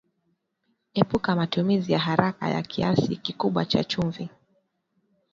[0.93, 4.29] Epuka matumizi ya haraka ya kiasi kikubwa cha chumvi